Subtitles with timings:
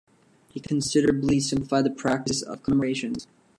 [0.49, 3.27] He considerably simplified the practice of commemorations.